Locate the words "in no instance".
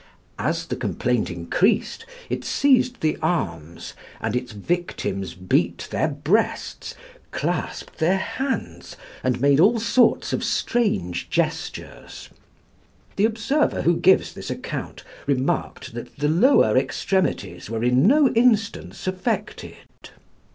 17.83-19.05